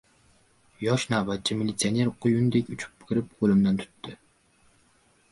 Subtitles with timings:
[0.85, 4.15] Yosh navbatchi militsioner quyundek uchib kirib, qo‘limdan tutdi.